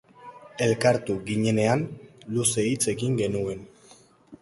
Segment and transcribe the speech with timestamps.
[0.67, 1.85] Elkartu ginenean
[2.39, 3.67] luze hitz egin genuen.